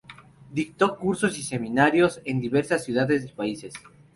Dictó 0.49 0.97
cursos 0.97 1.37
y 1.37 1.43
seminarios 1.43 2.21
en 2.25 2.41
diversas 2.41 2.83
ciudades 2.83 3.23
y 3.23 3.27
países. 3.33 3.75